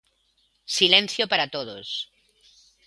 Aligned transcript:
Silencio 0.77 1.23
para 1.31 1.45
todos. 1.55 1.87